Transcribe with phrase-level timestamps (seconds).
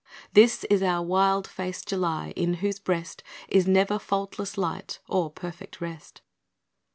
[0.33, 5.79] This is our wild faced July, in whose breast Is never faultless light or perfect
[5.79, 6.21] rest.